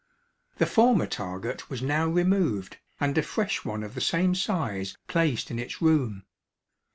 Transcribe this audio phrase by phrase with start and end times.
[0.57, 5.51] The former target was now removed, and a fresh one of the same size placed
[5.51, 6.23] in its room.